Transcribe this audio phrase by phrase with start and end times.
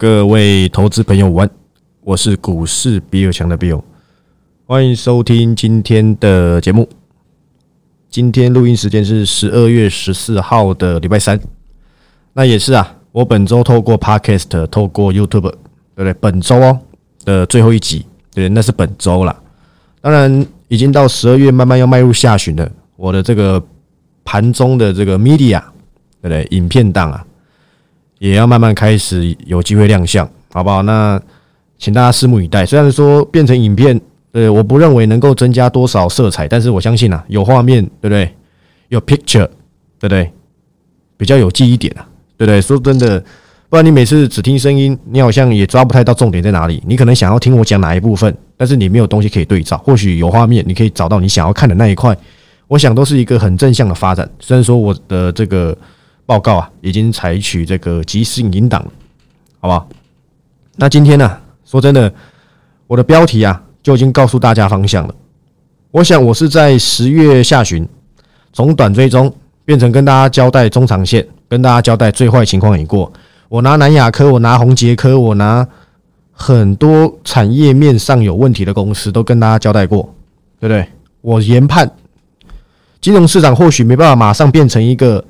[0.00, 1.50] 各位投资朋友午安，
[2.00, 3.82] 我是股市比尔强的 Bill，
[4.64, 6.88] 欢迎收听今天的节目。
[8.08, 11.38] 今天录音时间是十二月十四号的礼拜三，
[12.32, 16.14] 那也是啊，我本周透过 Podcast，透过 YouTube，对不对？
[16.14, 16.80] 本周哦
[17.26, 19.38] 的最后一集，对，那是本周啦。
[20.00, 22.66] 当然，已经到十二月，慢慢要迈入下旬了。
[22.96, 23.62] 我的这个
[24.24, 25.60] 盘中的这个 Media，
[26.22, 26.48] 对不对？
[26.52, 27.26] 影片档啊。
[28.20, 30.82] 也要慢慢开始有机会亮相，好不好？
[30.82, 31.18] 那
[31.78, 32.66] 请大家拭目以待。
[32.66, 33.98] 虽然说变成影片，
[34.32, 38.30] 呃，我不认为能够增加多少色彩，但是我相信啊，有画面，对不对？
[38.88, 39.46] 有 picture，
[39.98, 40.30] 对不对？
[41.16, 42.06] 比较有记忆点啊，
[42.36, 42.60] 对不对？
[42.60, 43.18] 说真的，
[43.70, 46.82] 不然你每次只听声音，你好像也抓不太到重点在哪里。
[46.86, 49.78] 你可能想要听我讲哪一部分，但是你没有东西可以对照。
[49.78, 52.14] 或许有画面，你可以找到你想要看的那一块。
[52.68, 54.30] 我想都是一个很正向的发展。
[54.38, 55.74] 虽然说我的这个。
[56.30, 58.92] 报告啊，已经采取这个即时引导了，
[59.58, 59.88] 好不好？
[60.76, 62.14] 那今天呢，说真的，
[62.86, 65.14] 我的标题啊就已经告诉大家方向了。
[65.90, 67.84] 我想我是在十月下旬，
[68.52, 73.12] 从短追踪变成跟大家交代中长线，跟大家交代最坏情况已过。
[73.48, 75.66] 我拿南亚科，我拿宏杰科，我拿
[76.30, 80.14] 很多产业面上有问题的公司都跟大家交代过，
[80.60, 80.86] 对不对？
[81.22, 81.90] 我研判
[83.00, 85.24] 金融市场或许没办法马上变成一个。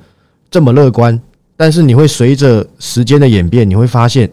[0.51, 1.19] 这么乐观，
[1.55, 4.29] 但是你会随着时间的演变，你会发现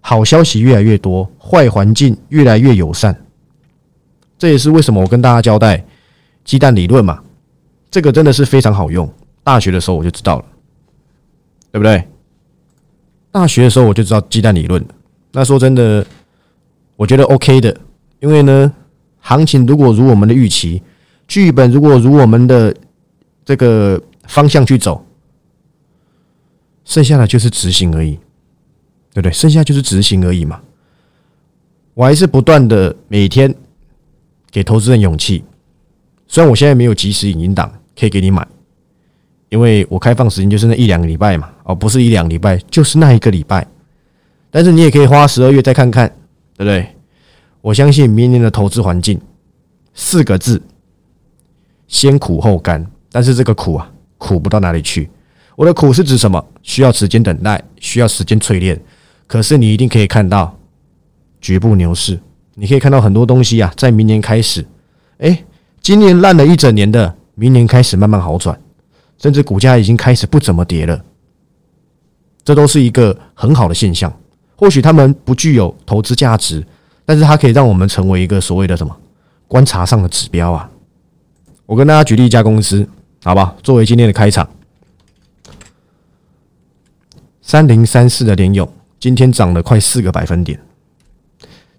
[0.00, 3.14] 好消息越来越多，坏环境越来越友善。
[4.38, 5.84] 这也是为什么我跟大家交代
[6.44, 7.20] 鸡蛋理论嘛，
[7.90, 9.12] 这个真的是非常好用。
[9.42, 10.44] 大学的时候我就知道了，
[11.72, 12.04] 对不对？
[13.32, 14.84] 大学的时候我就知道鸡蛋理论。
[15.32, 16.06] 那说真的，
[16.94, 17.76] 我觉得 OK 的，
[18.20, 18.72] 因为呢，
[19.18, 20.80] 行情如果如我们的预期，
[21.26, 22.72] 剧本如果如我们的
[23.44, 25.04] 这个方向去走。
[26.86, 28.12] 剩下的就是执行而已，
[29.12, 29.32] 对不对？
[29.32, 30.62] 剩下就是执行而已嘛。
[31.92, 33.54] 我还是不断的每天
[34.50, 35.44] 给投资人勇气。
[36.28, 38.46] 虽然我现在没有及时影音档可以给你买，
[39.48, 43.66] 因为我开放时间就是那一两个礼拜嘛，哦，不是一两礼拜，就是那一个礼拜。
[44.50, 46.08] 但是你也可以花十二月再看看，
[46.56, 46.88] 对不对？
[47.60, 49.20] 我相信明年的投资环境
[49.92, 50.62] 四个字：
[51.88, 52.86] 先苦后甘。
[53.10, 55.08] 但是这个苦啊，苦不到哪里去。
[55.56, 56.44] 我的苦是指什么？
[56.62, 58.80] 需要时间等待，需要时间淬炼。
[59.26, 60.56] 可是你一定可以看到
[61.40, 62.20] 局部牛市，
[62.54, 64.64] 你可以看到很多东西啊，在明年开始，
[65.18, 65.44] 哎，
[65.80, 68.60] 今年烂了一整年的，明年开始慢慢好转，
[69.18, 71.02] 甚至股价已经开始不怎么跌了。
[72.44, 74.12] 这都是一个很好的现象。
[74.56, 76.64] 或许他们不具有投资价值，
[77.04, 78.96] 但是它可以让我们成为一个所谓的什么
[79.48, 80.70] 观察上的指标啊。
[81.64, 82.88] 我跟大家举例一家公司，
[83.24, 84.48] 好吧，作为今天的开场。
[87.46, 88.68] 三零三四的联勇
[88.98, 90.58] 今天涨了快四个百分点，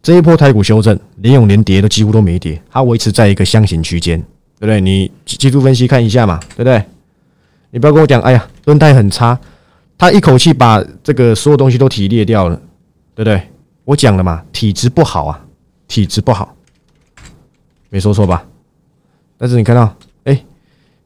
[0.01, 4.17] 这一波台股修正，联勇连跌都几乎都没跌，它维持在一个箱型区间，
[4.61, 4.79] 对不对？
[4.79, 6.81] 你技术分析看一下嘛，对不对？
[7.71, 9.37] 你不要跟我讲，哎呀，轮胎很差，
[9.97, 12.55] 他一口气把这个所有东西都提炼掉了，
[13.13, 13.41] 对不对？
[13.83, 15.45] 我讲了嘛，体质不好啊，
[15.85, 16.55] 体质不好，
[17.89, 18.45] 没说错吧？
[19.37, 20.45] 但是你看到，哎，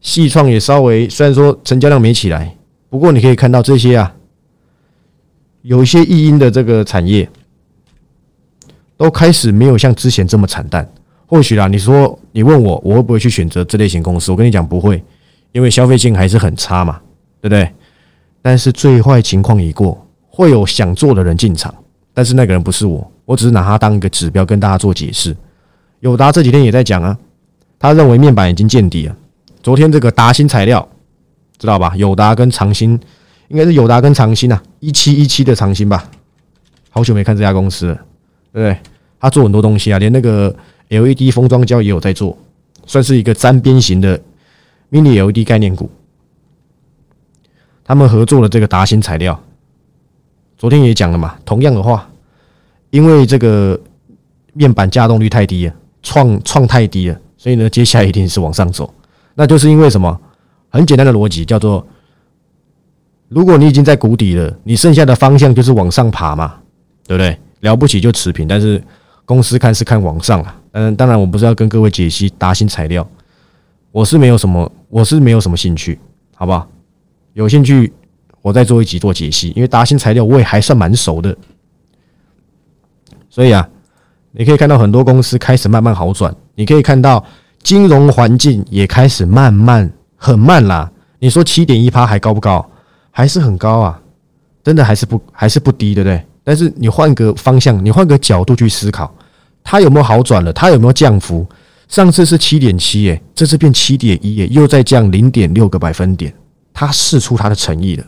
[0.01, 2.55] 细创也稍微虽然说成交量没起来，
[2.91, 4.13] 不过你可以看到这些啊。
[5.61, 7.29] 有一些异音的这个产业，
[8.97, 10.87] 都开始没有像之前这么惨淡。
[11.27, 14.31] 或许啦，你说你问我，我会不会去选择这类型公司？
[14.31, 15.01] 我跟你讲不会，
[15.51, 16.99] 因为消费性还是很差嘛，
[17.39, 17.71] 对不对？
[18.41, 21.73] 但是最坏情况已过，会有想做的人进场，
[22.13, 25.35] 但是那个人不是我，我只是拿它当一个指标跟大家做解释。
[26.01, 27.17] 友达这几天也在讲啊，
[27.79, 29.15] 他认为面板已经见底了。
[29.63, 30.85] 昨天这个达新材料，
[31.57, 31.93] 知道吧？
[31.95, 32.99] 友达跟长兴。
[33.51, 36.09] 应该是友达跟长兴啊，一七一七的长兴吧，
[36.89, 37.95] 好久没看这家公司了，
[38.53, 38.77] 对不对？
[39.19, 40.55] 他做很多东西啊，连那个
[40.87, 42.37] LED 封装胶也有在做，
[42.85, 44.17] 算是一个沾边型的
[44.89, 45.89] Mini LED 概念股。
[47.83, 49.37] 他们合作的这个达新材料，
[50.57, 52.09] 昨天也讲了嘛，同样的话，
[52.89, 53.77] 因为这个
[54.53, 58.93] 面板加动率太低了，创创太低了，所以呢，接下来一定是往上走。
[59.35, 60.17] 那就是因为什么？
[60.69, 61.85] 很简单的逻辑叫做。
[63.31, 66.53] 如果你已经在谷底了，你剩下的方向就是往上爬嘛，
[67.07, 67.37] 对不对？
[67.61, 68.83] 了不起就持平，但是
[69.23, 70.53] 公司看是看往上啊。
[70.73, 73.07] 嗯，当然我不是要跟各位解析达新材料，
[73.93, 75.97] 我是没有什么，我是没有什么兴趣，
[76.35, 76.67] 好不好？
[77.31, 77.93] 有兴趣
[78.41, 81.33] 我再做一集做解析，因为达新材料我也还算蛮熟的，
[83.29, 83.65] 所以啊，
[84.31, 87.23] 你可以看到很多公司开始慢慢好转，你可以看到
[87.63, 90.91] 金融环境也开始慢慢很慢啦。
[91.19, 92.69] 你说七点一趴还高不高？
[93.11, 94.01] 还是很高啊，
[94.63, 96.25] 真的还是不还是不低，对不对？
[96.43, 99.13] 但是你换个方向，你换个角度去思考，
[99.63, 100.51] 它有没有好转了？
[100.51, 101.45] 它有没有降幅？
[101.87, 106.33] 上次是七点七，耶，这次变七点一，耶，又再降零点六个百分点，
[106.73, 108.05] 它试出它的诚意了。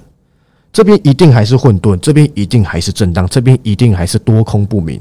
[0.72, 5.00] 这边一定还是混沌，这边一定还是震荡，这边一定还是多空不明。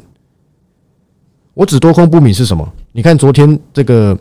[1.55, 2.71] 我指多空不明是什么？
[2.93, 4.19] 你看昨天这个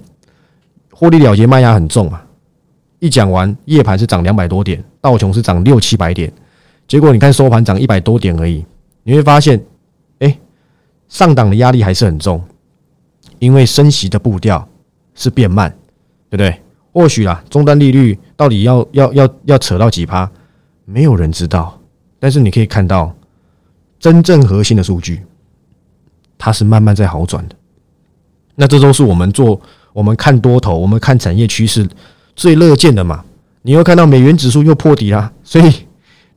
[0.92, 2.24] 获利了结卖压很重啊，
[3.02, 6.32] 一讲完夜盘是涨两百多点，道琼是涨六七百点，
[6.88, 8.64] 结果你看收盘涨一百多点而已，
[9.02, 9.60] 你会发现，
[10.20, 10.38] 哎，
[11.10, 12.40] 上档的压力还是很重。
[13.40, 14.70] 因为升息的步调
[15.16, 15.68] 是变慢，
[16.30, 16.62] 对不对？
[16.94, 20.30] 或许啊，终端利率到底要要要要扯到几趴，
[20.86, 21.76] 没有人知道。
[22.20, 23.12] 但是你可以看到，
[23.98, 25.24] 真正核心的数据，
[26.38, 27.56] 它是慢慢在好转的。
[28.54, 29.60] 那这都是我们做，
[29.92, 31.90] 我们看多头，我们看产业趋势
[32.36, 33.24] 最乐见的嘛。
[33.64, 35.72] 你又看到美元指数又破底啦，所以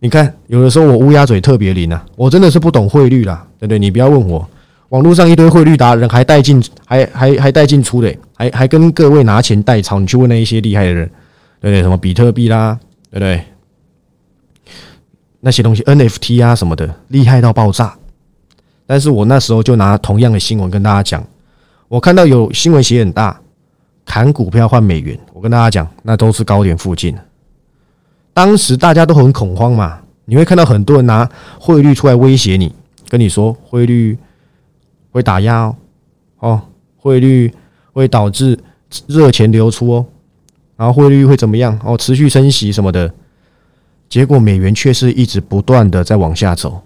[0.00, 3.78] 你看，有的时候我乌鸦嘴特别灵啊，我真的是不懂汇率啦，对不对？
[3.78, 4.46] 你不要问我。
[4.90, 9.98] 网络上一堆汇率达人还带进，还还还带进出的，还还跟各位拿钱代抄。
[9.98, 11.06] 你去问那一些厉害的人，
[11.60, 11.82] 对不对？
[11.82, 12.78] 什么比特币啦，
[13.10, 13.42] 对不对？
[15.40, 17.96] 那些东西 NFT 啊什么的，厉害到爆炸。
[18.86, 21.26] 但是我那时候就拿同样的新闻跟大家讲，
[21.88, 23.40] 我看到有新闻写很大，
[24.04, 25.18] 砍股票换美元。
[25.44, 27.14] 跟大家讲，那都是高点附近。
[28.32, 31.28] 当时大家都很恐慌嘛，你会看到很多人拿
[31.60, 32.74] 汇率出来威胁你，
[33.10, 34.16] 跟你说汇率。
[35.12, 35.76] 会打压哦，
[36.38, 36.62] 哦，
[36.96, 37.52] 汇率
[37.92, 38.58] 会导致
[39.06, 40.06] 热钱流出哦，
[40.76, 41.78] 然后汇率会怎么样？
[41.84, 43.12] 哦，持续升息什么的，
[44.08, 46.80] 结果美元却是一直不断的在往下走。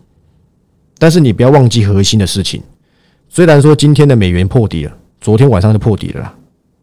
[0.99, 2.61] 但是你不要忘记核心的事情，
[3.29, 6.35] 虽然说今天的美元破底了，昨天晚上就破底了啦，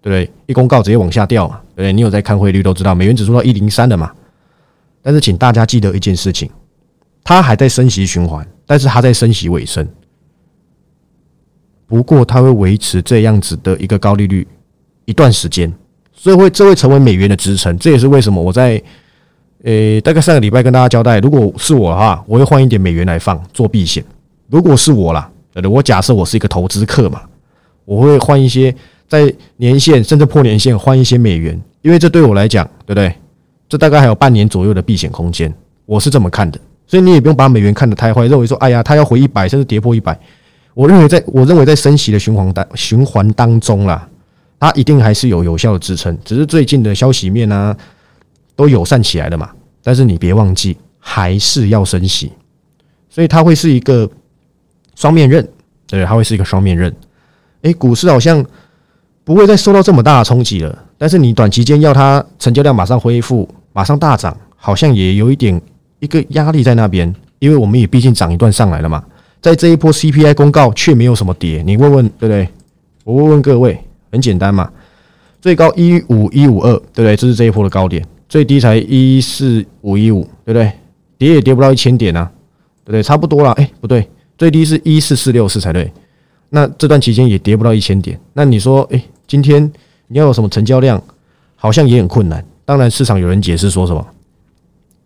[0.06, 0.32] 对不对？
[0.46, 1.92] 一公告直接往下掉嘛，对不对？
[1.92, 4.12] 你有在看汇率都知道，美元指数到一零三的嘛。
[5.02, 6.48] 但是请大家记得一件事情，
[7.24, 9.88] 它还在升息循环，但是它在升息尾声。
[11.88, 14.48] 不过，它会维持这样子的一个高利率
[15.06, 15.74] 一段时间，
[16.14, 17.76] 所以会这会成为美元的支撑。
[17.80, 18.80] 这也是为什么我在
[19.64, 24.06] 呃大概上个礼拜跟大家交代，如果是我的话，我会换一点美元来放做避险。
[24.50, 25.28] 如果是我啦，
[25.72, 27.24] 我假设我是一个投资客嘛，
[27.86, 28.76] 我会换一些
[29.08, 33.14] 在年限甚至破年限换一些美元，因为这对我来讲，对不对？
[33.68, 35.54] 这大概还有半年左右的避险空间，
[35.86, 36.60] 我是这么看的。
[36.88, 40.18] 所以你也不用把美元看得太坏，认为说，哎呀，它要回一百，甚至跌破一百。
[40.76, 44.08] 我认为，在我认为在升息的循环当循环当中啦，
[44.60, 46.16] 它一定还是有有效的支撑。
[46.24, 47.76] 只是最近的消息面呢，
[48.56, 49.50] 都友善起来了嘛。
[49.82, 52.32] 但是你别忘记，还是要升息，
[53.10, 54.10] 所以它会是一个
[54.96, 55.48] 双面刃，
[55.88, 56.94] 对，它会是一个双面刃。
[57.62, 58.46] 诶，股市好像
[59.26, 60.84] 不会再受到这么大的冲击了。
[60.98, 65.60] 但是你短期间要它成交量马上恢复、马上大涨，好像也有一点
[66.00, 69.04] 一个压力在那边，因为我们也毕竟涨一段上来了嘛。
[69.42, 72.48] 在这一波 CPI 公告却没有什么跌，你问问对不对？
[73.04, 73.78] 我问问各位，
[74.12, 74.72] 很简单嘛，
[75.42, 77.16] 最高一五一五二，对不对？
[77.16, 80.72] 这是这一波的高点，最低才一四五一五，对不对？
[81.18, 82.32] 跌也跌不到一千点啊，
[82.84, 83.04] 对不对？
[83.04, 84.08] 差不多了，哎，不对，
[84.38, 85.92] 最低是一四四六四才对。
[86.50, 89.72] 那这段期间也跌不到一千点，那你说，哎，今天
[90.08, 91.02] 你要有什么成交量，
[91.56, 92.46] 好像也很困难。
[92.66, 94.06] 当然，市场有人解释说什么？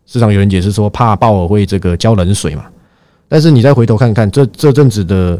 [0.06, 2.66] 市场有人解释说，怕鲍尔会这个浇冷水嘛。
[3.28, 5.40] 但是你再回头看看，这这阵子的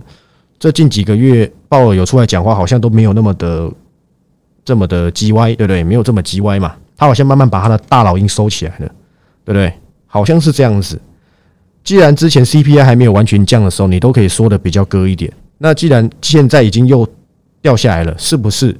[0.60, 3.72] 这近几个月，鲍尔有出来讲话，好像都没有那么的
[4.64, 5.84] 这么的叽歪，对不对？
[5.84, 6.76] 没有这么叽歪嘛？
[6.96, 8.88] 他好像慢慢把他的大老鹰收起来了，
[9.44, 9.74] 对不对？
[10.06, 11.00] 好像是这样子。
[11.84, 17.08] 既然之前 CPI 还没有完全降的时候，你都可以说的比较割一点，那既然现在已经又
[17.62, 18.76] 掉下来了，是不是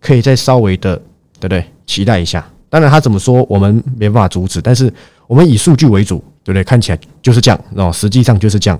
[0.00, 0.96] 可以再稍微的，
[1.40, 1.64] 对不对？
[1.86, 2.46] 期待一下。
[2.68, 4.92] 当然他怎么说，我们没办法阻止，但是
[5.26, 6.22] 我们以数据为主。
[6.46, 6.62] 对不对？
[6.62, 8.78] 看起来就是这样，哦，实际上就是这样。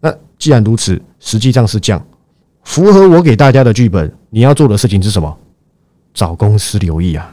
[0.00, 2.06] 那既然如此，实际上是这样，
[2.62, 4.12] 符合我给大家的剧本。
[4.28, 5.34] 你要做的事情是什么？
[6.12, 7.32] 找公司留意啊，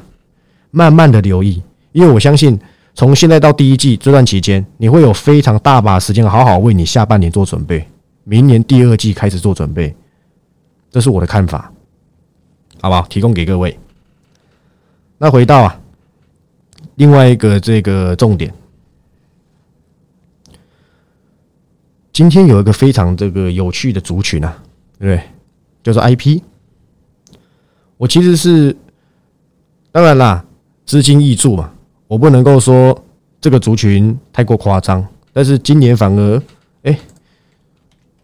[0.72, 2.58] 慢慢的留意，因为我相信，
[2.94, 7.86] 从现在到第一季这段期间，你会有非常大把时间好好为你下半年做准备，
[8.24, 9.94] 明年第二季开始做准备。
[10.98, 11.72] 这是我的看法，
[12.82, 13.04] 好不好？
[13.04, 13.77] 提供给各位。
[15.20, 15.80] 那回到啊，
[16.96, 18.51] 另外一个这个重点。
[22.12, 24.58] 今天有一个非常这个有趣的族群啊，
[24.98, 25.24] 对不对？
[25.84, 26.42] 叫做 IP。
[27.98, 28.75] 我其实是
[29.92, 30.44] 当然啦，
[30.84, 31.72] 资金易注嘛，
[32.08, 33.00] 我不能够说
[33.39, 35.08] 这个族群太过夸张。
[35.32, 36.42] 但是今年反而，
[36.82, 37.00] 哎，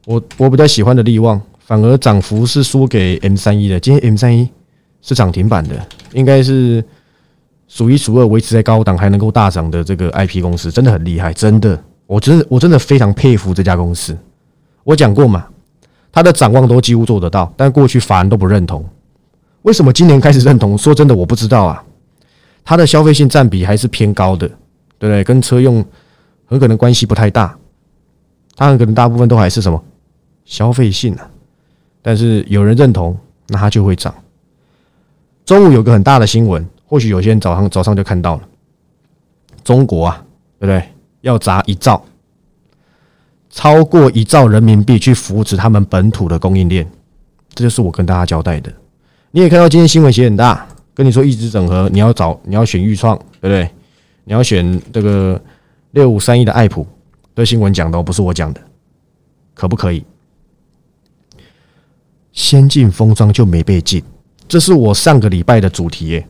[0.08, 3.79] 我我比较喜欢的利旺，反而涨幅是输给 M 三一的。
[3.79, 4.50] 今天 M 三一
[5.01, 5.75] 是涨停板的，
[6.13, 6.84] 应该是
[7.67, 11.82] 数一数二维持在高档还能够大涨的这个 IP 公司，真的很厉害，真的。
[12.05, 14.15] 我真的我真的非常佩服这家公司。
[14.84, 15.48] 我讲过嘛，
[16.12, 18.86] 他的展望都几乎做得到，但过去法人都不认同。
[19.62, 20.77] 为什么今年开始认同？
[20.77, 21.84] 说真的，我不知道啊。
[22.65, 24.48] 它的消费性占比还是偏高的，
[25.00, 25.24] 对不对？
[25.24, 25.84] 跟车用
[26.46, 27.58] 很可能关系不太大。
[28.55, 29.82] 它很可能大部分都还是什么
[30.46, 31.29] 消费性啊。
[32.04, 33.18] 但是有人认同，
[33.48, 34.14] 那它就会涨。
[35.44, 38.42] 中午有个很大的新闻，或许有些人早上早上就看到了。
[39.64, 40.24] 中国啊，
[40.60, 40.90] 对不对？
[41.22, 42.04] 要砸一兆，
[43.50, 46.86] 超过一兆人民币去扶持他们本土的供应链，
[47.56, 48.72] 这就是我跟大家交代的。
[49.32, 53.70] 你也看到今天新闻写很大，跟你说一直整合，你要找你要选豫创，对不对？
[54.26, 55.42] 你要选这个
[55.92, 56.86] 六五三一的爱普，
[57.36, 58.62] 这新闻讲的，不是我讲的，
[59.54, 60.04] 可不可以？
[62.34, 64.04] 先进封装就没被禁，
[64.48, 66.28] 这是我上个礼拜的主题耶。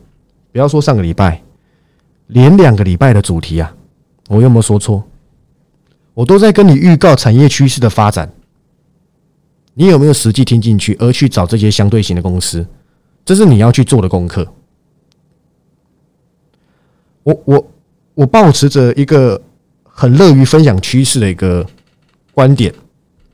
[0.52, 1.42] 不要说上个礼拜。
[2.28, 3.76] 连两个礼拜的主题啊，
[4.30, 5.04] 我有没有说错？
[6.14, 8.32] 我都在跟你预告产业趋势的发展，
[9.74, 12.66] 你有没有实际听进去，而去找这些相对型的公司？
[13.26, 14.48] 这是你要去做的功课。
[17.24, 17.72] 我我
[18.16, 19.40] 我保持着一个
[19.84, 21.64] 很乐于分享趋势的一个
[22.34, 22.74] 观点，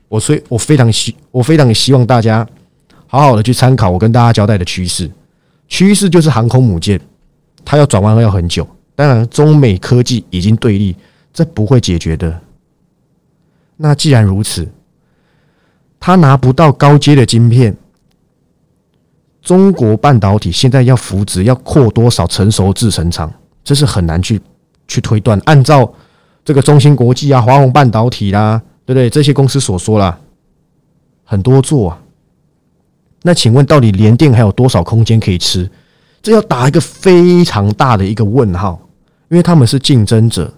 [0.08, 2.46] 我所以我非常希我非常希望大家
[3.10, 5.10] 好好的去参考我跟大家交代的趋势。
[5.66, 7.00] 趋势就是航空母舰，
[7.64, 8.66] 它要转弯要很久。
[8.94, 10.94] 当然，中美科技已经对立，
[11.32, 12.40] 这不会解决的。
[13.76, 14.68] 那既然如此，
[15.98, 17.76] 他拿不到高阶的晶片，
[19.42, 23.32] 中国半导体现在要扶植，要扩多少成熟制程厂，
[23.64, 24.40] 这是很难去
[24.86, 25.40] 去推断。
[25.46, 25.92] 按照
[26.44, 29.10] 这个中芯国际啊、华虹半导体啦，对不对？
[29.10, 30.18] 这些公司所说啦，
[31.24, 31.98] 很多做啊。
[33.22, 35.68] 那请问，到底联电还有多少空间可以吃？
[36.22, 38.80] 这要打一个非常大的一个问号。
[39.28, 40.52] 因为他们是竞争者，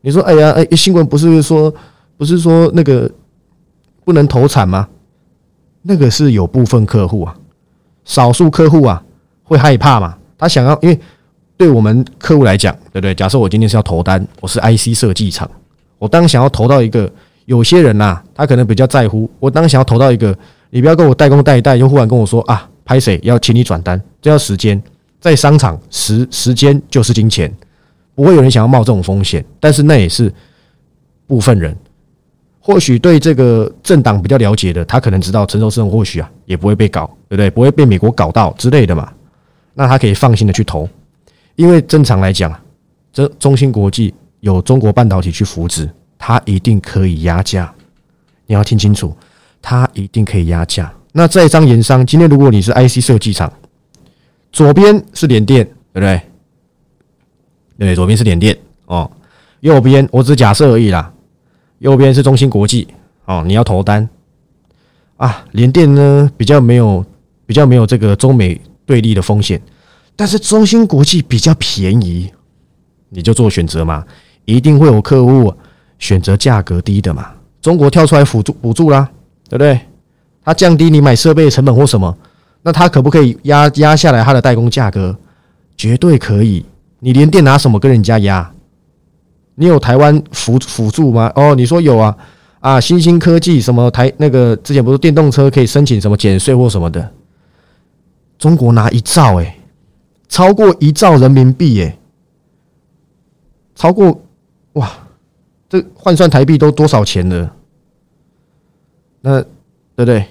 [0.00, 1.72] 你说，哎呀，哎，新闻不是说，
[2.16, 3.08] 不是说那个
[4.04, 4.88] 不能投产吗？
[5.82, 7.32] 那个是有部分客户啊，
[8.04, 9.00] 少数客户啊
[9.44, 10.18] 会害怕嘛？
[10.36, 10.98] 他想要，因为
[11.56, 13.14] 对我们客户来讲，对不对？
[13.14, 15.48] 假设我今天是要投单，我是 IC 设计厂，
[16.00, 17.08] 我当想要投到一个，
[17.44, 20.36] 有些人呐，他可能比较在乎，我当想要投到一个，
[20.74, 24.82] 你不要跟我代工代一代，又忽然跟我说啊，拍谁要请你转单，这要时间，
[25.20, 27.48] 在商场时时间就是金钱。
[28.16, 30.32] 不会有人想要冒这种风险，但是那也是
[31.28, 31.76] 部分人。
[32.58, 37.48] 或许对这个政党比较了解的，他可能知道陈寿生或许啊也不会被搞，对不对？
[37.48, 39.12] 不会被美国搞到之类的嘛。
[39.74, 40.88] 那他可以放心的去投，
[41.54, 42.52] 因为正常来讲，
[43.12, 45.88] 这中芯国际有中国半导体去扶持，
[46.18, 47.72] 他一定可以压价。
[48.46, 49.16] 你要听清楚，
[49.66, 50.92] 它一定可以压价。
[51.12, 53.50] 那在商言商，今天如果你是 IC 设计厂，
[54.52, 56.20] 左边是联电，对不对？
[57.78, 58.54] 对，左边是联电
[58.84, 59.10] 哦，
[59.60, 61.10] 右边我只假设而已啦。
[61.78, 62.86] 右边是中芯国际
[63.24, 64.06] 哦，你要投单
[65.16, 65.44] 啊。
[65.52, 67.04] 联电呢比较没有
[67.46, 69.58] 比较没有这个中美对立的风险，
[70.14, 72.30] 但是中芯国际比较便宜，
[73.08, 74.04] 你就做选择嘛。
[74.44, 75.54] 一定会有客户
[75.98, 77.32] 选择价格低的嘛。
[77.62, 79.10] 中国跳出来辅助补助啦，
[79.48, 79.80] 对不对？
[80.44, 82.16] 它降低你买设备的成本或什么，
[82.62, 85.16] 那它可不可以压压下来它的代工价格？
[85.76, 86.64] 绝对可以。
[87.00, 88.52] 你连电拿什么跟人家压？
[89.54, 91.30] 你有台湾辅辅助吗？
[91.34, 92.16] 哦，你说有啊
[92.60, 92.80] 啊！
[92.80, 97.10] 新兴科技什么台那个之前不是电动车可以申请什么减税或什么的？
[98.38, 99.56] 中国拿一兆哎，
[100.28, 101.96] 超过一兆人民币哎，
[103.74, 104.22] 超过
[104.74, 104.90] 哇！
[105.68, 107.52] 这换算台币都多少钱了？
[109.26, 109.48] 那对
[109.96, 110.22] 不对？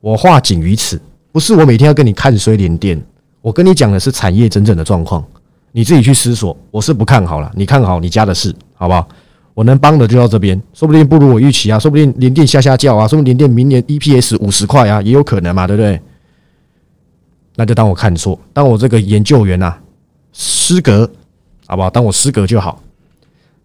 [0.00, 1.00] 我话仅于此，
[1.30, 3.00] 不是我每天要跟你看衰连电，
[3.40, 5.24] 我跟你讲的是产业真正的状况。
[5.70, 7.52] 你自己去思索，我是不看好了。
[7.54, 9.06] 你看好你家的事，好不好？
[9.54, 16.00] 我能帮的就到这边，说不定不如我预期啊，说不定连电下下叫啊，说不定连电明年 EPS 五十块啊，也有可能嘛，对不对？
[17.54, 19.76] 那就当我看错，当我这个研究员呐
[20.32, 21.08] 失格，
[21.66, 21.88] 好不好？
[21.88, 22.82] 当我失格就好。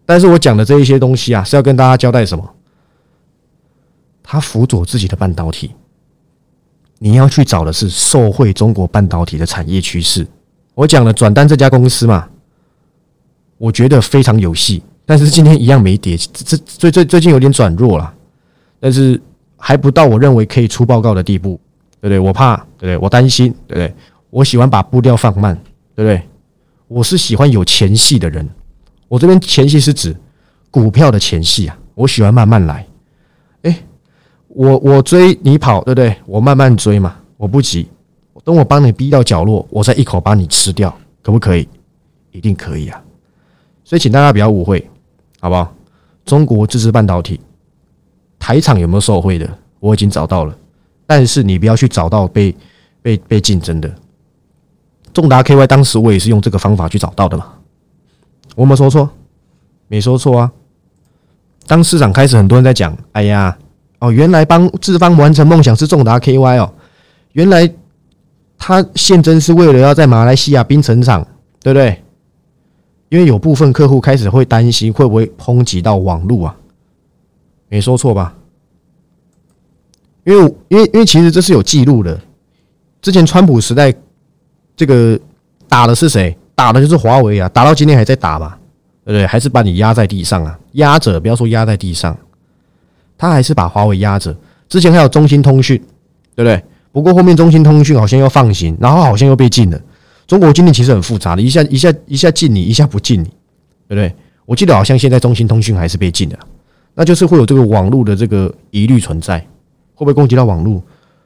[0.06, 2.48] 但是我讲的这一些东西啊，是要跟大家交代什么？
[4.36, 5.72] 他辅佐自己的半导体，
[7.00, 10.28] 你要去找的是受惠中国半导体的产业趋势。
[10.74, 12.28] 我讲了转单这家公司嘛，
[13.58, 18.14] 我觉得非常有戏，但是今天一样没跌，这最最最近有点转弱了，
[18.78, 19.18] 但是
[19.56, 21.58] 还不到我认为可以出报告的地步，
[22.02, 22.20] 对不对？
[22.20, 22.98] 我怕，对不对？
[22.98, 23.96] 我担心，对不对？
[24.32, 25.56] 我喜欢把步调放慢，
[25.96, 26.22] 对不对？
[26.90, 28.46] 我是喜欢有前戏的人，
[29.08, 30.14] 我这边前戏是指
[30.70, 32.86] 股票的前戏啊，我喜欢慢慢来。
[34.56, 36.16] 我我追你跑，对不对？
[36.26, 37.88] 我慢慢追嘛，我不急。
[38.44, 41.68] 等我帮你逼到角落，我再一口把你吃掉，可不可以？
[42.32, 43.02] 一定可以啊！
[43.84, 44.88] 所以请大家不要误会，
[45.40, 45.74] 好不好？
[46.26, 47.40] 中国自制半导体，
[48.40, 49.50] 台厂有没有受贿的？
[49.80, 50.58] 我已经找到了，
[51.06, 52.56] 但是你不要去找到被
[53.02, 53.94] 被被竞争的。
[55.14, 57.54] 重达 KY 当时我也是用这个方法去找到的嘛，
[58.56, 59.10] 我没有说错，
[59.88, 60.52] 没说错啊。
[61.68, 63.58] 当市场开始很多人在讲，哎呀，
[64.00, 66.74] 哦，原来帮志方完成梦想是重达 KY 哦，
[67.34, 67.70] 原来
[68.58, 71.26] 他现真是为了要在马来西亚冰城厂，
[71.62, 72.02] 对不对？
[73.10, 76.56] 因为有部分客户开始会担心会不会抨击到网络啊，
[77.70, 78.34] 没说错吧？
[80.24, 82.20] 因为因为因为其实这是有记录的，
[83.02, 83.94] 之前川普时代。
[84.78, 85.18] 这个
[85.70, 86.38] 打的是谁？
[86.54, 87.48] 打的就是华为啊！
[87.48, 88.58] 打到今天还在打嘛？
[89.06, 89.26] 对不对？
[89.26, 90.60] 还是把你压在地上啊？
[90.74, 92.18] 压着，不要说压在地上，
[93.26, 94.36] 他还是把华为压着。
[94.70, 95.78] 之前还有中兴通讯，
[96.36, 96.64] 对不对？
[96.92, 99.80] 不过后面中兴通讯好像又放行，然后好像又被禁了。
[100.28, 103.26] 中国今天其实很复杂的，一下一下一下禁你，一下不禁你，
[103.88, 104.14] 对不对？
[104.46, 106.38] 我记得好像现在中兴通讯还是被禁的，
[106.94, 109.40] 那就是会有这个网络的这个疑虑存在，
[109.94, 110.82] 会不会攻击到网络？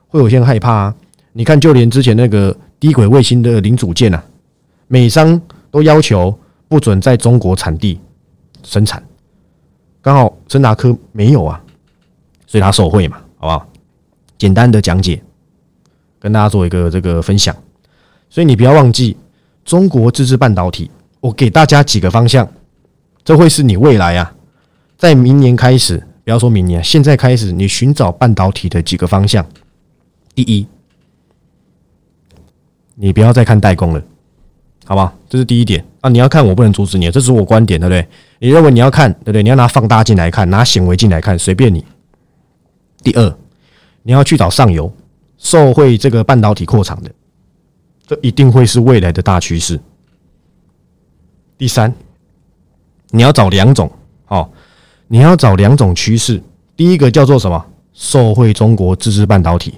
[0.07, 0.95] 会有些人害怕啊！
[1.33, 2.55] 你看，就连之前那个。
[2.79, 4.23] 低轨卫星的零组件啊，
[4.87, 6.33] 美商都要求
[6.69, 7.99] 不准在中国产地
[8.63, 9.03] 生产，
[10.01, 11.61] 刚好森达科没有啊，
[12.49, 13.69] 所以他受贿嘛，好不好？
[14.39, 15.21] 简单的讲解，
[16.17, 17.55] 跟大家做一个这个分享。
[18.27, 19.15] 所以你不要忘记，
[19.63, 20.89] 中国自制半导体，
[21.19, 22.51] 我给大家几个方向，
[23.23, 24.33] 这会是你未来啊，
[24.97, 29.45] 在明年开始，不要说明年，现在开始，你寻找半导体的几个方向。
[30.33, 30.65] 第一。
[32.95, 34.03] 你不要再看代工了，
[34.85, 35.13] 好吧？
[35.29, 36.09] 这是第一点啊！
[36.09, 38.05] 你要看，我不能阻止你，这是我观点，对不对？
[38.39, 39.43] 你认为你要看，对不对？
[39.43, 41.85] 你要拿放大镜来看，拿显微镜来看，随便你。
[43.03, 43.37] 第二，
[44.03, 44.91] 你要去找上游
[45.37, 47.11] 受惠这个半导体扩厂的，
[48.05, 49.79] 这一定会是未来的大趋势。
[51.57, 51.93] 第三，
[53.09, 53.91] 你要找两种，
[54.27, 54.49] 哦，
[55.07, 56.41] 你要找两种趋势。
[56.75, 57.65] 第一个叫做什么？
[57.93, 59.73] 受惠中国自制半导体。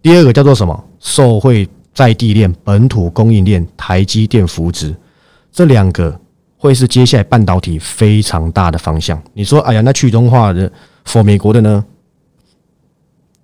[0.00, 0.84] 第二个叫做什么？
[0.98, 1.68] 受惠。
[1.92, 4.94] 在地链、本土供应链、台积电扶植，
[5.50, 6.18] 这两个
[6.56, 9.20] 会是接下来半导体非常大的方向。
[9.34, 10.70] 你说，哎呀，那去中化的
[11.04, 11.84] 否美国的呢？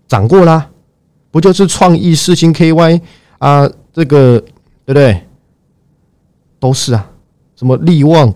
[0.09, 0.69] 涨过啦，
[1.31, 3.01] 不就是创意、四星 KY
[3.39, 3.69] 啊？
[3.93, 4.39] 这个
[4.85, 5.23] 对不对？
[6.59, 7.11] 都是啊，
[7.55, 8.31] 什么利旺，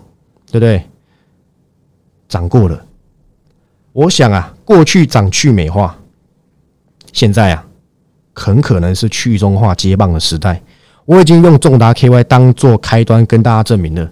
[0.47, 0.85] 对不对？
[2.29, 2.87] 涨过了。
[3.93, 5.99] 我想啊，过去涨去美化，
[7.13, 7.67] 现在啊。
[8.33, 10.63] 很可能是去中化接棒的时代，
[11.05, 14.09] 我已经用重达 KY 当做开端跟大家证明了。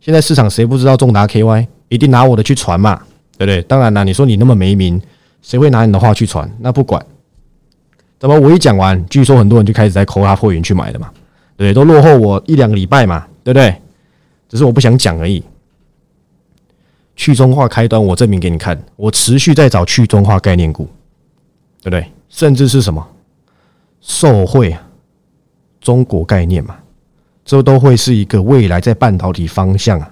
[0.00, 3.00] 现在市场谁不知道重达 KY，一定拿我的去传嘛，
[3.38, 3.62] 对不对？
[3.62, 5.00] 当然了，你说你那么没名，
[5.42, 6.50] 谁会拿你的话去传？
[6.60, 7.04] 那不管，
[8.18, 11.10] 怎么我一讲完，据说很多人就开始在扣他会员去买了嘛，
[11.56, 11.72] 对？
[11.72, 13.74] 都落后我一两个礼拜嘛，对不对？
[14.48, 15.42] 只是我不想讲而已。
[17.16, 20.88] 去中化开端，我证明给你看，我持续在找去中化概念股，
[21.82, 22.06] 对不对？
[22.28, 23.06] 甚至是什么？
[24.00, 24.74] 受贿，
[25.80, 26.76] 中国概念嘛，
[27.44, 30.10] 这都会是一个未来在半导体方向啊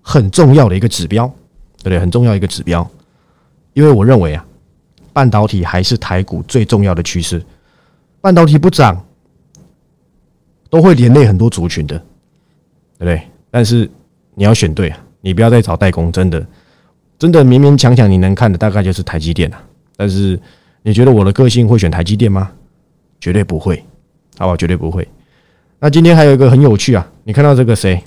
[0.00, 1.26] 很重要的一个指标，
[1.78, 1.98] 对不对？
[1.98, 2.88] 很重要一个指标，
[3.72, 4.46] 因为我认为啊，
[5.14, 7.42] 半导体还是台股最重要的趋势。
[8.20, 9.02] 半导体不涨，
[10.68, 11.96] 都会连累很多族群的，
[12.98, 13.22] 对不对？
[13.50, 13.88] 但是
[14.34, 16.46] 你要选对啊，你不要再找代工，真的，
[17.18, 19.58] 真的勉勉强强你能看的大概就是台积电了。
[19.96, 20.38] 但是
[20.82, 22.50] 你觉得我的个性会选台积电吗？
[23.20, 23.82] 绝对不会，
[24.36, 24.56] 好吧？
[24.56, 25.06] 绝对不会。
[25.78, 28.02] 那今天还有一个很有趣啊，你看到这个谁？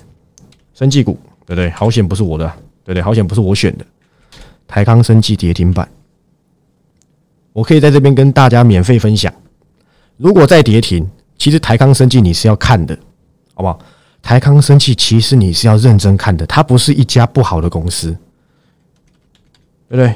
[0.74, 1.70] 生技股，对不对？
[1.72, 2.46] 好险不是我的，
[2.84, 3.02] 对不对？
[3.02, 3.86] 好险不是我选的。
[4.68, 5.88] 台康生技跌停板，
[7.58, 9.34] 我可以在这边跟大家免费分享。
[10.16, 12.96] 如果再跌停，其实台康生技你是要看的，
[13.56, 13.80] 好不好？
[14.22, 18.16] 台康生技其实你是要认真看的，它不是一家不好的公司，
[19.90, 20.14] 对不对？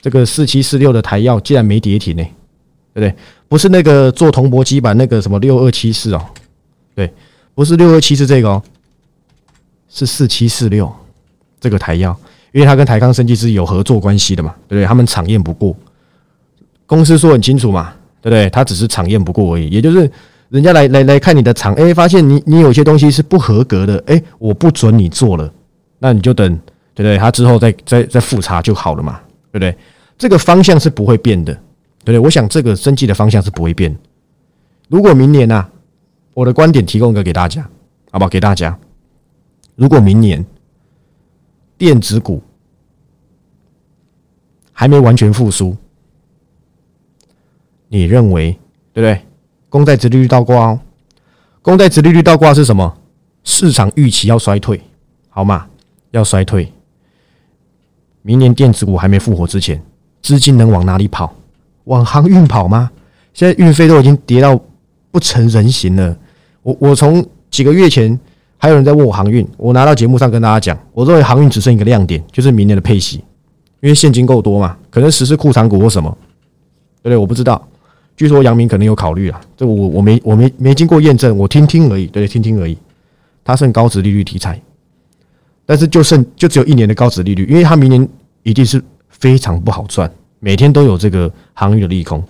[0.00, 2.22] 这个四七四六的台药竟然没跌停呢？
[2.94, 3.14] 对不对？
[3.46, 6.26] 不是那个做铜箔基板那个什么六二七四哦，
[6.94, 7.12] 对，
[7.54, 8.62] 不是六二七四这个哦，
[9.90, 10.90] 是四七四六
[11.60, 12.18] 这个台药，
[12.54, 14.86] 因为他跟台康生技是有合作关系的嘛，对不对？
[14.86, 15.76] 他们厂验不过，
[16.86, 18.48] 公司说很清楚嘛，对不对？
[18.50, 20.08] 他只是厂验不过而已，也就是
[20.50, 25.52] 人家来来来看你的厂，哎，发现你你有些东西是不合格的，哎，我不准你做了，
[25.98, 26.48] 那你就等，
[26.94, 27.18] 对不对？
[27.18, 29.76] 他之后再再再复查就好了嘛，对不对？
[30.16, 31.52] 这个方向是不会变的。
[32.06, 32.26] 对不对？
[32.26, 33.96] 我想这个生计的方向是不会变。
[34.90, 35.66] 如果明年呢，
[36.34, 37.62] 我的观点提供一个给大家，
[38.10, 38.28] 好不好？
[38.28, 38.78] 给大家，
[39.74, 40.44] 如果明年
[41.76, 42.42] 电子股
[44.72, 45.76] 还没完全复苏，
[47.88, 48.52] 你认为
[48.92, 49.24] 对不对？
[49.68, 50.80] 公债殖利率倒挂哦，
[51.60, 52.96] 公债殖利率倒挂是什么？
[53.42, 54.80] 市场预期要衰退，
[55.28, 55.68] 好吗？
[56.12, 56.72] 要衰退。
[58.22, 59.82] 明年电子股还没复活之前，
[60.22, 61.34] 资金能往哪里跑？
[61.84, 62.90] 往航运跑吗？
[63.32, 64.58] 现在运费都已经跌到
[65.10, 66.16] 不成人形了。
[66.62, 68.18] 我我从几个月前
[68.64, 73.18] 还有人在问我航运，我拿到节目上跟大家讲，我认为航运只剩一个亮点，就是明年的配息，
[73.82, 76.08] 因为现金够多嘛，可能实施库藏股或什么，
[77.02, 77.16] 对不对？
[77.18, 77.62] 我不知道。
[78.16, 82.78] 据说杨明可能有考虑啊，这我我没我没没经过验证，我听听而已，对，听听而已。
[83.44, 84.58] 它剩高值利率题材，
[85.66, 88.08] 但是就剩就只有一年的高值利率，因为它明年
[88.44, 92.24] 一定是非常不好赚，每天都有这个航运的利空。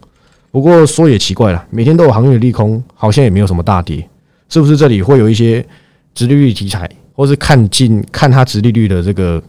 [0.51, 4.05] 不过说也奇怪了，每天都有航运的利空，好像也没有什么大跌，
[4.49, 4.77] 是不是？
[4.77, 5.65] 这里会有一些
[6.15, 9.43] 直利率题材，或是看进看它直利率的这个，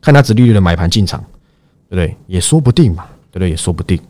[0.00, 1.20] 看它直利率的买盘进场，
[1.88, 2.16] 对不对？
[2.26, 3.50] 也说不定嘛，对不对？
[3.50, 4.00] 也说不定。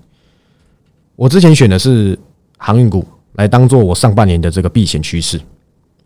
[1.14, 2.18] 我之前选的是
[2.58, 5.40] 航运股来当做我上半年的这个避险趋势，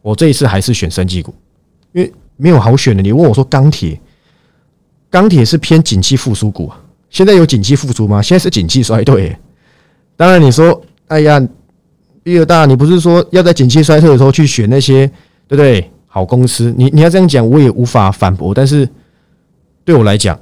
[0.02, 1.34] 我这一次还是选生技股，
[1.92, 3.02] 因为没有好选的。
[3.02, 4.00] 你问我说钢铁，
[5.10, 6.80] 钢铁是偏景气复苏股啊，
[7.10, 8.22] 现在有景气复苏吗？
[8.22, 9.36] 现在是景气衰退。
[10.16, 11.40] 当然你说，哎呀，
[12.22, 15.06] 比尔大，你不是说要在景气衰退的时候去选那些
[15.48, 16.74] 对不对好公司？
[16.76, 18.52] 你你要这样讲，我也无法反驳。
[18.54, 18.88] 但是
[19.84, 20.38] 对我来讲，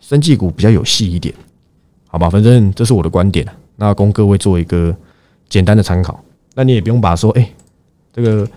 [0.00, 1.34] 生技股比较有戏一点，
[2.08, 2.30] 好吧？
[2.30, 3.46] 反正这是我的观点
[3.76, 4.94] 那供各位做一个
[5.48, 6.22] 简单的参考，
[6.54, 7.50] 那你也不用把说，哎，
[8.12, 8.48] 这个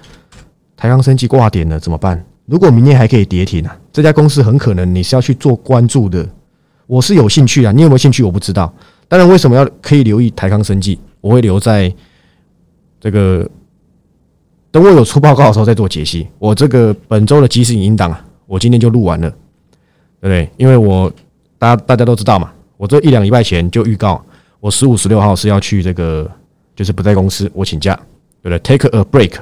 [0.78, 2.24] 台康生技挂点了怎么办？
[2.46, 6.28] 如果明年还可以跌停啊，这家公司很可能你是要去做关注的。
[6.88, 8.24] 我是有兴趣啊，你有没有兴趣？
[8.24, 8.74] 我不知道。
[9.08, 11.00] 当然，为什么要可以留意台康生技？
[11.22, 11.94] 我会留在
[13.00, 13.48] 这个
[14.72, 16.28] 等我有出报告的时候再做解析。
[16.38, 20.50] 我这个本周的即时影音档啊，我今天就录完了，对不对？
[20.58, 21.12] 因为我
[21.58, 24.24] 大家大家都知道嘛，我这一两礼拜前就预告。
[24.60, 26.30] 我十五、十六号是要去这个，
[26.76, 27.96] 就是不在公司，我请假，
[28.42, 29.40] 对不对？Take a break，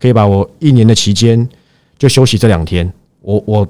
[0.00, 1.46] 可以把我一年的期间
[1.98, 2.90] 就休息这两天。
[3.20, 3.68] 我我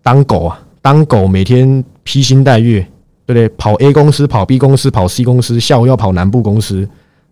[0.00, 2.80] 当狗啊，当狗每天披星戴月，
[3.26, 3.48] 对不对？
[3.56, 6.76] 跑 A 公司，跑 B 公司，跑 C 公司，下午要跑南部公司，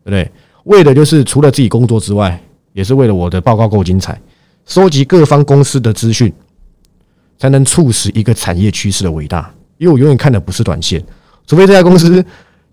[0.02, 0.30] 对不对？
[0.66, 2.40] 为的就是除了自己工作之外，
[2.72, 4.16] 也是为了我的报告够精彩，
[4.66, 6.32] 收集各方公司的资讯，
[7.38, 9.52] 才能促使一个产业趋势的伟大。
[9.78, 11.02] 因为我永远看的不是短线，
[11.46, 12.24] 除非这家公司。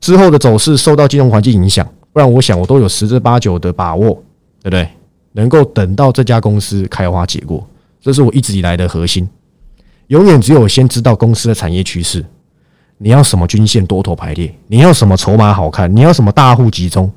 [0.02, 4.22] 之后的走势受到金融环境影响，不然我想我都有十之八九的把握，
[4.62, 4.86] 对不对？
[5.32, 7.66] 能够等到这家公司开花结果，
[8.02, 9.26] 这是我一直以来的核心。
[10.08, 12.22] 永远只有先知道公司的产业趋势，
[12.98, 17.10] 你要什么均线多头排列，你要什么筹码好看，你要什么大户集中，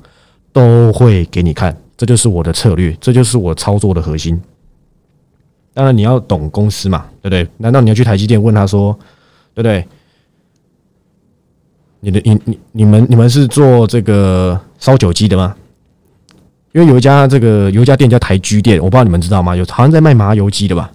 [0.57, 1.75] 都会给你看。
[1.95, 4.39] 这就是我的策略，这就是我操作的核心。
[5.73, 7.47] 当然你要懂公司嘛，对不对？
[7.57, 8.97] 难道你要去台积电问他说，
[9.53, 9.85] 对不对？
[11.99, 15.55] 你的你你你们你们是做这个烧酒机的吗？
[16.73, 19.55] 因为有一家这个有一家店叫台居店，我不知道你们知道吗？
[19.55, 20.91] 有好像在卖麻油鸡的吧？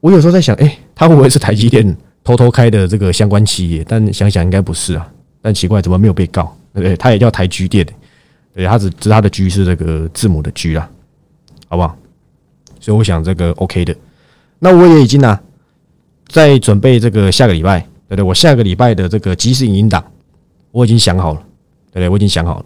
[0.00, 3.84] 我有时候在想，哎，他会不会是台积电偷偷开的这个相关企业？
[3.88, 5.08] 但想想应该不是啊。
[5.42, 6.56] 但奇怪，怎么没有被告？
[6.72, 6.96] 对不对？
[6.96, 7.84] 他也叫台居店，
[8.56, 10.90] 对，他只只他的居是这个字母的居啊，
[11.68, 11.96] 好不好？
[12.80, 13.94] 所以我想这个 OK 的。
[14.58, 15.38] 那我也已经呢，
[16.26, 17.86] 在准备这个下个礼拜。
[18.08, 18.24] 对不对？
[18.24, 20.00] 我下个礼拜的这个即时影音档，
[20.70, 21.40] 我已经想好了，
[21.90, 22.08] 对不对？
[22.08, 22.64] 我已经想好了，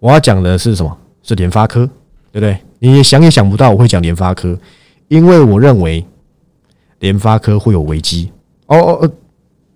[0.00, 0.98] 我要讲的是什么？
[1.22, 1.86] 是联发科，
[2.32, 2.58] 对不对？
[2.80, 4.58] 你也想也想不到我会讲联发科，
[5.06, 6.04] 因为我认为
[6.98, 8.32] 联发科会有危机。
[8.66, 9.12] 哦哦哦，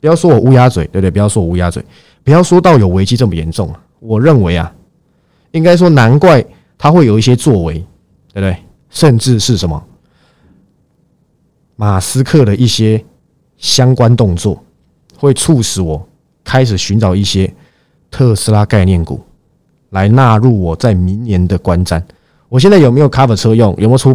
[0.01, 1.13] 不要说我乌鸦嘴，对不对？
[1.13, 1.81] 不要说我乌鸦嘴，
[2.25, 3.81] 不要说到有危机这么严重啊！
[4.01, 4.75] 我认为啊，
[5.55, 6.45] 应该说难怪
[6.77, 7.75] 他会有一些作为，
[8.33, 8.57] 对不对？
[8.91, 9.83] 甚至是什么
[11.77, 13.03] 马斯克的一些
[13.57, 14.63] 相关动作。
[15.17, 16.07] 会促使我
[16.43, 17.51] 开始寻找一些
[18.11, 19.19] 特斯拉概念股
[19.91, 22.05] 来纳入我在明年的观战。
[22.49, 23.71] 我现在有没有 cover 车用？
[23.79, 24.15] 有没有出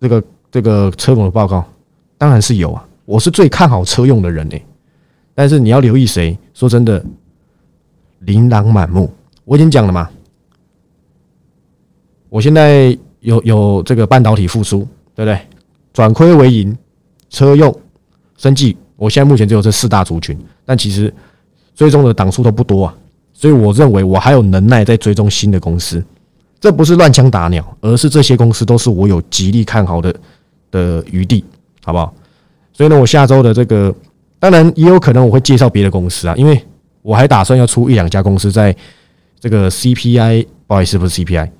[0.00, 1.64] 这个这个车用的报告？
[2.18, 2.86] 当然是有啊！
[3.06, 4.62] 我是最看好车用的人诶。
[5.34, 6.36] 但是你要留意谁？
[6.52, 7.02] 说真的，
[8.18, 9.10] 琳琅满目。
[9.44, 10.10] 我已经讲了嘛。
[12.30, 14.78] 我现在有有这个半导体复苏，
[15.14, 15.38] 对不对？
[15.92, 16.74] 转亏为盈，
[17.28, 17.76] 车用、
[18.38, 18.76] 生技。
[18.96, 21.12] 我现在目前只有这四大族群，但其实
[21.74, 22.94] 追踪的档数都不多啊，
[23.32, 26.04] 所以我认为我还有能耐在追踪新的公司，
[26.60, 30.14] 这不是乱枪打鸟，而是这些公司都是我有极力看好的
[30.70, 31.44] 的余地，
[31.82, 32.14] 好不好？
[32.72, 33.92] 所以呢，我下周的这个
[34.38, 36.62] 当然也有可能我会介绍别的公司啊，因为
[37.02, 38.74] 我还打算要出一两家公司，在
[39.40, 41.50] 这个 CPI 不好意思不是 CPI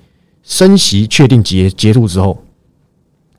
[0.51, 2.37] 升息确定结结束之后，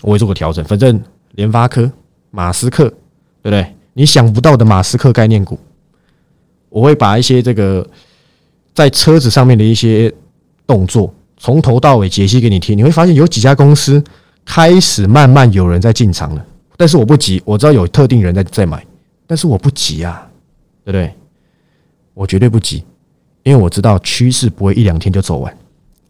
[0.01, 0.98] 我会做个调整，反正
[1.33, 1.92] 联发科、
[2.31, 2.88] 马斯克，
[3.42, 3.66] 对不对？
[3.92, 5.59] 你想不到的马斯克概念股，
[6.70, 7.87] 我会把一些这个
[8.72, 10.11] 在车子上面的一些
[10.66, 12.77] 动作从头到尾解析给你听。
[12.77, 14.03] 你会发现有几家公司
[14.46, 16.42] 开始慢慢有人在进场了，
[16.79, 18.83] 但是我不急，我知道有特定人在在买，
[19.27, 20.27] 但是我不急啊，
[20.83, 21.12] 对不对？
[22.14, 22.83] 我绝对不急，
[23.42, 25.55] 因为我知道趋势不会一两天就走完，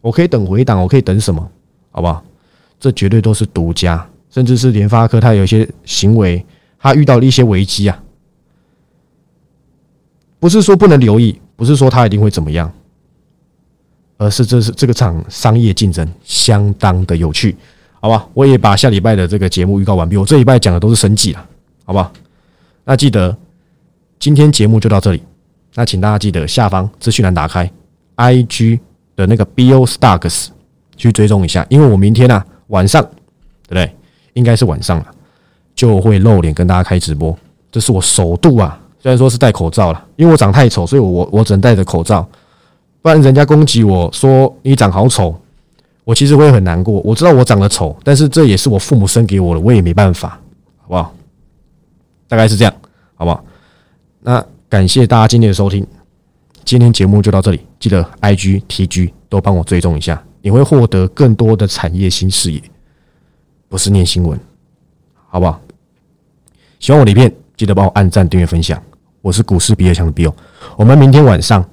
[0.03, 1.49] 我可以等回档，我可以等什么，
[1.89, 2.21] 好不好？
[2.77, 6.45] 这绝对都是独家，甚至是联发科，它有一些行为，
[6.77, 8.03] 它遇到了一些危机啊，
[10.39, 12.69] 不是说不能留意，不是说它一定会怎么样，
[14.17, 17.55] 而是这是这个场商业竞争相当的有趣，
[18.01, 18.27] 好吧？
[18.33, 21.47] 我也把下礼拜的这个节目预告完毕，我这礼拜讲的都是生计了，
[21.85, 22.11] 好不好？
[22.83, 23.33] 那记得
[24.19, 25.23] 今天节目就到这里，
[25.75, 27.71] 那请大家记得下方资讯栏打开
[28.15, 28.81] I G
[29.15, 30.47] 的那个 B O Stocks
[30.95, 32.45] 去追踪一下，因为我明天啊。
[32.67, 33.95] 晚上，对不对？
[34.33, 35.05] 应该是晚上了，
[35.75, 37.37] 就会露脸跟大家开直播。
[37.71, 42.27] 这是我首度啊，虽然说是戴口罩了，因为我长太丑，所以我我只能戴着口罩。
[43.01, 45.35] 不然人家攻击我说你长好丑，
[46.03, 46.99] 我其实会很难过。
[47.01, 50.39] 我知道我长得丑，但是这也是我父母生给我的，我也没办法，
[50.77, 51.13] 好不好？
[52.27, 52.73] 大概是这样，
[53.13, 53.43] 好不好？
[54.21, 55.85] 那感谢大家今天的收听，
[56.65, 57.65] 今天节目就到这里。
[57.79, 60.23] 记得 I G T G 都帮我追踪一下。
[60.41, 62.61] 你会获得更多的产业新视野，
[63.69, 64.37] 不是念新闻，
[65.27, 65.61] 好不好？
[66.79, 68.81] 喜欢我的影片，记得帮我按赞、订阅、分享。
[69.21, 70.33] 我是股市比尔强的 Bill，
[70.75, 71.63] 我们明天晚上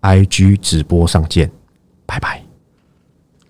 [0.00, 1.50] IG 直播上见，
[2.06, 2.47] 拜拜。